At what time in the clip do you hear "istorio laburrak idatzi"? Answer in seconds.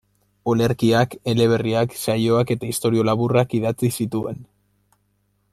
2.73-3.93